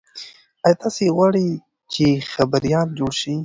[0.65, 1.47] ایا تاسي غواړئ
[1.93, 3.35] چې خبریال جوړ شئ؟